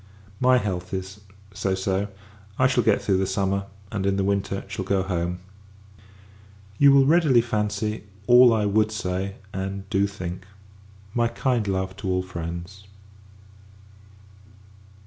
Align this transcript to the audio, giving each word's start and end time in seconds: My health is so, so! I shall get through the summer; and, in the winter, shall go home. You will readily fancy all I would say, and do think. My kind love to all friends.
My 0.39 0.57
health 0.57 0.95
is 0.95 1.21
so, 1.53 1.75
so! 1.75 2.07
I 2.57 2.65
shall 2.65 2.83
get 2.83 3.03
through 3.03 3.19
the 3.19 3.27
summer; 3.27 3.65
and, 3.91 4.07
in 4.07 4.17
the 4.17 4.23
winter, 4.23 4.63
shall 4.67 4.83
go 4.83 5.03
home. 5.03 5.41
You 6.79 6.91
will 6.91 7.05
readily 7.05 7.39
fancy 7.41 8.05
all 8.25 8.51
I 8.51 8.65
would 8.65 8.91
say, 8.91 9.35
and 9.53 9.87
do 9.91 10.07
think. 10.07 10.47
My 11.13 11.27
kind 11.27 11.67
love 11.67 11.95
to 11.97 12.09
all 12.09 12.23
friends. 12.23 12.85